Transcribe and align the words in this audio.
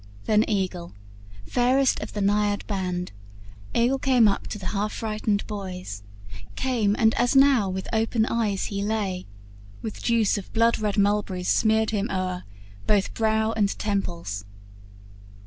Then 0.25 0.43
Aegle, 0.49 0.93
fairest 1.45 1.99
of 1.99 2.13
the 2.13 2.21
Naiad 2.21 2.65
band, 2.65 3.11
Aegle 3.75 4.01
came 4.01 4.27
up 4.27 4.47
to 4.47 4.57
the 4.57 4.65
half 4.73 4.91
frightened 4.93 5.45
boys, 5.45 6.01
Came, 6.55 6.95
and, 6.97 7.13
as 7.19 7.35
now 7.35 7.69
with 7.69 7.87
open 7.93 8.25
eyes 8.25 8.65
he 8.73 8.81
lay, 8.81 9.27
With 9.83 10.01
juice 10.01 10.39
of 10.39 10.51
blood 10.53 10.79
red 10.79 10.97
mulberries 10.97 11.49
smeared 11.49 11.91
him 11.91 12.09
o'er, 12.09 12.45
Both 12.87 13.13
brow 13.13 13.51
and 13.51 13.69
temples. 13.77 14.43